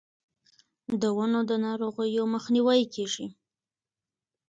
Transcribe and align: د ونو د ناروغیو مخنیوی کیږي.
د 1.01 1.03
ونو 1.17 1.39
د 1.49 1.51
ناروغیو 1.65 2.23
مخنیوی 2.35 2.81
کیږي. 2.93 3.27